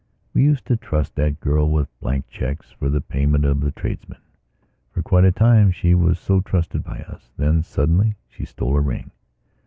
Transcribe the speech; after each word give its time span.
We 0.33 0.41
used 0.41 0.65
to 0.65 0.75
trust 0.77 1.13
that 1.17 1.39
girl 1.39 1.69
with 1.69 1.87
blank 1.99 2.27
cheques 2.27 2.71
for 2.71 2.89
the 2.89 3.01
payment 3.01 3.45
of 3.45 3.59
the 3.61 3.69
tradesmen. 3.69 4.17
For 4.89 5.03
quite 5.03 5.25
a 5.25 5.31
time 5.31 5.69
she 5.71 5.93
was 5.93 6.17
so 6.17 6.39
trusted 6.41 6.83
by 6.83 7.01
us. 7.01 7.29
Then, 7.37 7.61
suddenly, 7.61 8.15
she 8.27 8.45
stole 8.45 8.75
a 8.75 8.79
ring. 8.81 9.11